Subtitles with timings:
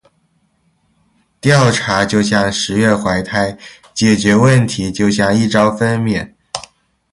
[1.39, 3.55] 调查就像“十月怀胎”，
[3.93, 6.33] 解决问题就像“一朝分娩”。